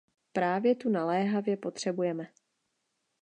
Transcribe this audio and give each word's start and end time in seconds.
Právě 0.33 0.75
tu 0.75 0.89
naléhavě 0.89 1.57
potřebujeme. 1.57 2.27